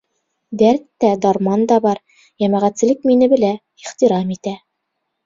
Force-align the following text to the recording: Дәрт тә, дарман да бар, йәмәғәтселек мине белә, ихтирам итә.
Дәрт 0.59 0.79
тә, 1.03 1.09
дарман 1.25 1.65
да 1.71 1.77
бар, 1.83 2.01
йәмәғәтселек 2.45 3.05
мине 3.11 3.29
белә, 3.35 3.53
ихтирам 3.85 4.33
итә. 4.39 4.55